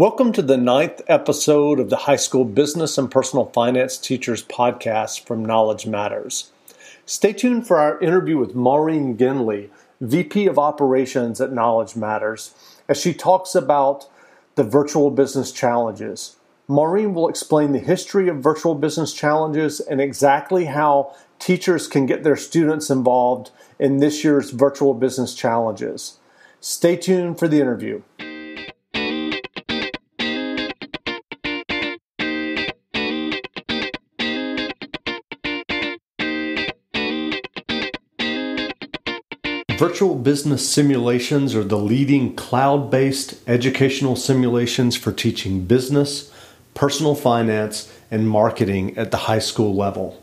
[0.00, 5.26] Welcome to the ninth episode of the High School Business and Personal Finance Teachers Podcast
[5.26, 6.52] from Knowledge Matters.
[7.04, 9.68] Stay tuned for our interview with Maureen Ginley,
[10.00, 12.54] VP of Operations at Knowledge Matters,
[12.88, 14.08] as she talks about
[14.54, 16.36] the virtual business challenges.
[16.66, 22.24] Maureen will explain the history of virtual business challenges and exactly how teachers can get
[22.24, 26.16] their students involved in this year's virtual business challenges.
[26.62, 28.02] Stay tuned for the interview.
[39.80, 46.30] Virtual business simulations are the leading cloud based educational simulations for teaching business,
[46.74, 50.22] personal finance, and marketing at the high school level.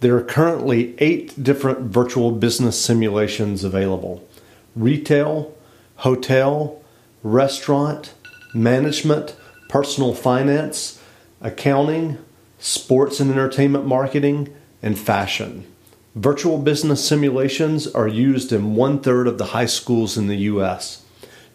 [0.00, 4.26] There are currently eight different virtual business simulations available
[4.74, 5.54] retail,
[5.96, 6.80] hotel,
[7.22, 8.14] restaurant,
[8.54, 9.36] management,
[9.68, 10.98] personal finance,
[11.42, 12.16] accounting,
[12.58, 14.48] sports and entertainment marketing,
[14.82, 15.66] and fashion.
[16.14, 21.02] Virtual business simulations are used in one third of the high schools in the U.S.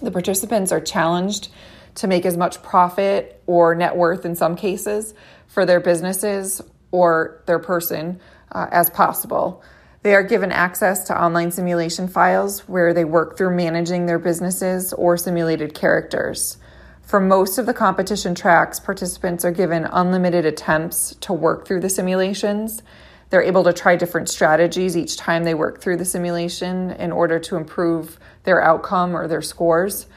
[0.00, 1.48] The participants are challenged
[1.96, 5.14] to make as much profit or net worth in some cases
[5.46, 8.20] for their businesses or their person
[8.52, 9.62] uh, as possible.
[10.02, 14.92] They are given access to online simulation files where they work through managing their businesses
[14.92, 16.58] or simulated characters.
[17.06, 21.88] For most of the competition tracks, participants are given unlimited attempts to work through the
[21.88, 22.82] simulations.
[23.30, 27.38] They're able to try different strategies each time they work through the simulation in order
[27.38, 30.08] to improve their outcome or their scores.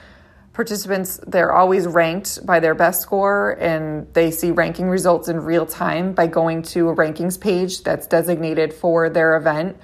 [0.54, 5.68] Participants, they're always ranked by their best score, and they see ranking results in real
[5.68, 9.78] time by going to a rankings page that's designated for their event,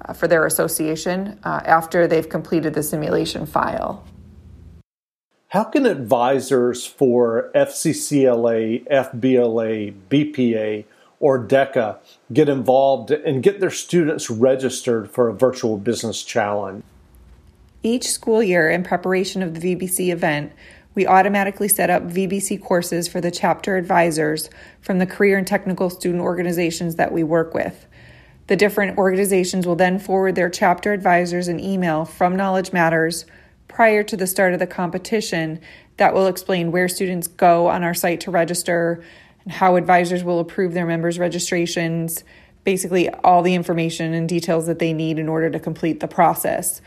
[0.00, 4.06] uh, for their association, uh, after they've completed the simulation file.
[5.52, 10.86] How can advisors for FCCLA, FBLA, BPA,
[11.20, 11.98] or DECA
[12.32, 16.82] get involved and get their students registered for a virtual business challenge?
[17.82, 20.52] Each school year, in preparation of the VBC event,
[20.94, 24.48] we automatically set up VBC courses for the chapter advisors
[24.80, 27.86] from the career and technical student organizations that we work with.
[28.46, 33.26] The different organizations will then forward their chapter advisors an email from Knowledge Matters
[33.72, 35.60] prior to the start of the competition
[35.96, 39.02] that will explain where students go on our site to register
[39.44, 42.22] and how advisors will approve their members' registrations,
[42.64, 46.80] basically, all the information and details that they need in order to complete the process.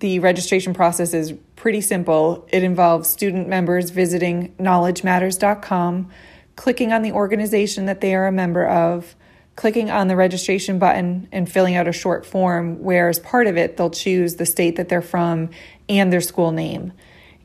[0.00, 2.46] The registration process is pretty simple.
[2.52, 6.10] It involves student members visiting knowledgematters.com,
[6.54, 9.16] clicking on the organization that they are a member of,
[9.56, 13.56] clicking on the registration button, and filling out a short form where, as part of
[13.56, 15.50] it, they'll choose the state that they're from
[15.88, 16.92] and their school name.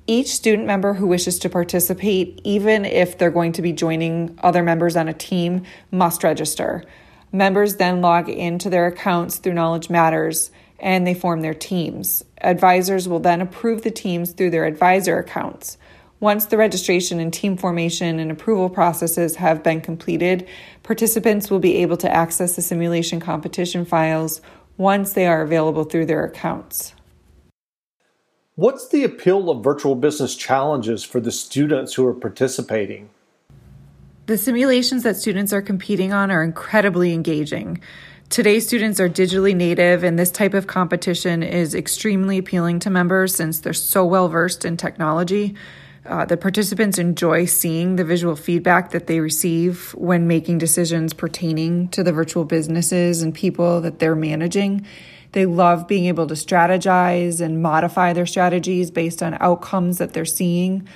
[0.07, 4.61] Each student member who wishes to participate, even if they're going to be joining other
[4.61, 6.83] members on a team, must register.
[7.31, 12.25] Members then log into their accounts through Knowledge Matters and they form their teams.
[12.41, 15.77] Advisors will then approve the teams through their advisor accounts.
[16.21, 20.47] Once the registration and team formation and approval processes have been completed,
[20.83, 24.39] participants will be able to access the simulation competition files
[24.77, 26.93] once they are available through their accounts.
[28.53, 33.09] What's the appeal of virtual business challenges for the students who are participating?
[34.27, 37.81] The simulations that students are competing on are incredibly engaging.
[38.29, 43.33] Today's students are digitally native, and this type of competition is extremely appealing to members
[43.33, 45.55] since they're so well versed in technology.
[46.05, 51.87] Uh, the participants enjoy seeing the visual feedback that they receive when making decisions pertaining
[51.89, 54.85] to the virtual businesses and people that they're managing.
[55.33, 60.25] They love being able to strategize and modify their strategies based on outcomes that they're
[60.25, 60.87] seeing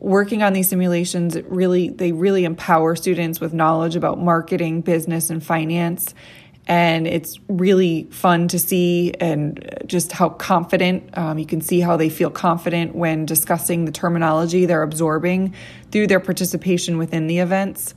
[0.00, 5.44] working on these simulations really they really empower students with knowledge about marketing business and
[5.44, 6.14] finance
[6.68, 11.96] and it's really fun to see and just how confident um, you can see how
[11.96, 15.54] they feel confident when discussing the terminology they're absorbing
[15.90, 17.94] through their participation within the events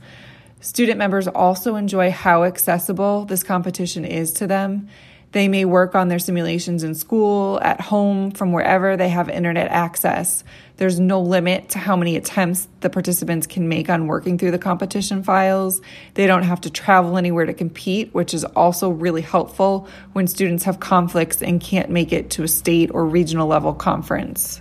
[0.60, 4.88] student members also enjoy how accessible this competition is to them
[5.32, 9.68] they may work on their simulations in school, at home, from wherever they have internet
[9.68, 10.44] access.
[10.82, 14.58] There's no limit to how many attempts the participants can make on working through the
[14.58, 15.80] competition files.
[16.14, 20.64] They don't have to travel anywhere to compete, which is also really helpful when students
[20.64, 24.60] have conflicts and can't make it to a state or regional level conference.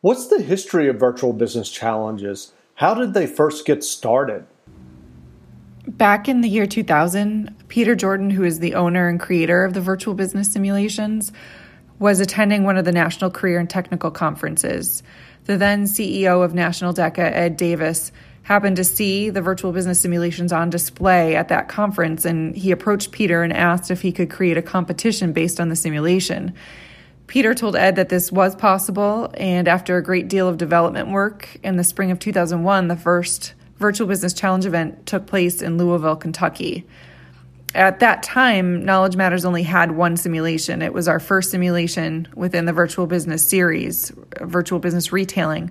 [0.00, 2.52] What's the history of virtual business challenges?
[2.74, 4.44] How did they first get started?
[5.86, 9.80] Back in the year 2000, Peter Jordan, who is the owner and creator of the
[9.80, 11.30] virtual business simulations,
[12.00, 15.04] was attending one of the National Career and Technical Conferences.
[15.48, 18.12] The then CEO of National DECA, Ed Davis,
[18.42, 23.12] happened to see the virtual business simulations on display at that conference, and he approached
[23.12, 26.52] Peter and asked if he could create a competition based on the simulation.
[27.28, 31.56] Peter told Ed that this was possible, and after a great deal of development work,
[31.62, 36.16] in the spring of 2001, the first Virtual Business Challenge event took place in Louisville,
[36.16, 36.86] Kentucky.
[37.78, 40.82] At that time, Knowledge Matters only had one simulation.
[40.82, 45.70] It was our first simulation within the Virtual Business series, Virtual Business Retailing.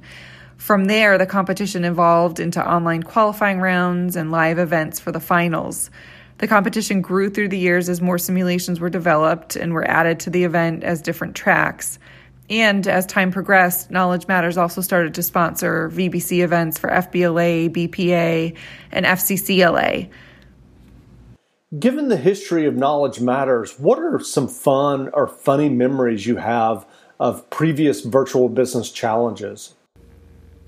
[0.56, 5.90] From there, the competition evolved into online qualifying rounds and live events for the finals.
[6.38, 10.30] The competition grew through the years as more simulations were developed and were added to
[10.30, 12.00] the event as different tracks.
[12.50, 18.56] And as time progressed, Knowledge Matters also started to sponsor VBC events for FBLA, BPA,
[18.94, 20.10] and FCCLA.
[21.78, 26.88] Given the history of Knowledge Matters, what are some fun or funny memories you have
[27.20, 29.76] of previous virtual business challenges?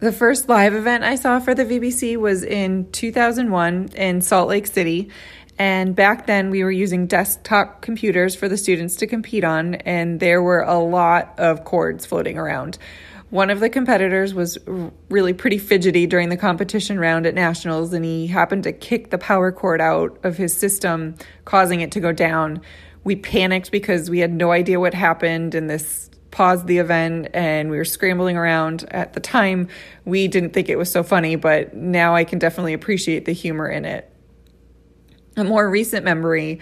[0.01, 4.67] The first live event I saw for the VBC was in 2001 in Salt Lake
[4.67, 5.09] City.
[5.57, 10.19] And back then, we were using desktop computers for the students to compete on, and
[10.19, 12.77] there were a lot of cords floating around.
[13.29, 14.57] One of the competitors was
[15.09, 19.19] really pretty fidgety during the competition round at Nationals, and he happened to kick the
[19.19, 21.15] power cord out of his system,
[21.45, 22.61] causing it to go down.
[23.03, 27.69] We panicked because we had no idea what happened, and this paused the event, and
[27.69, 28.85] we were scrambling around.
[28.89, 29.67] At the time,
[30.05, 33.67] we didn't think it was so funny, but now I can definitely appreciate the humor
[33.67, 34.11] in it.
[35.37, 36.59] A more recent memory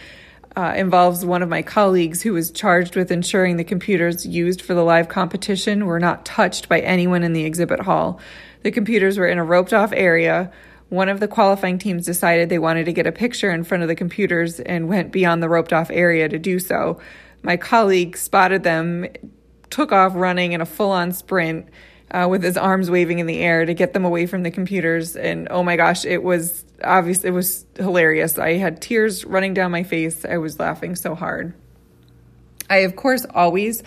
[0.58, 4.74] uh, involves one of my colleagues who was charged with ensuring the computers used for
[4.74, 8.20] the live competition were not touched by anyone in the exhibit hall.
[8.64, 10.52] The computers were in a roped off area.
[10.90, 13.88] One of the qualifying teams decided they wanted to get a picture in front of
[13.88, 17.00] the computers and went beyond the roped off area to do so.
[17.44, 19.06] My colleague spotted them,
[19.70, 21.70] took off running in a full on sprint
[22.12, 25.16] uh, with his arms waving in the air to get them away from the computers.
[25.16, 28.38] And oh my gosh, it was obvious, it was hilarious.
[28.38, 30.26] I had tears running down my face.
[30.26, 31.54] I was laughing so hard.
[32.70, 33.84] I, of course, always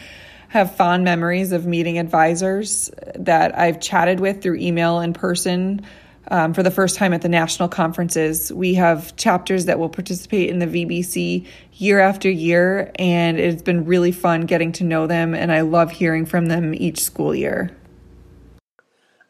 [0.48, 5.86] have fond memories of meeting advisors that I've chatted with through email in person.
[6.32, 8.52] Um, for the first time at the national conferences.
[8.52, 13.84] We have chapters that will participate in the VBC year after year, and it's been
[13.84, 17.74] really fun getting to know them, and I love hearing from them each school year.